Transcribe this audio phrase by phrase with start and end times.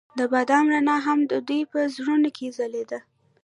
[0.17, 2.99] د بام رڼا هم د دوی په زړونو کې ځلېده.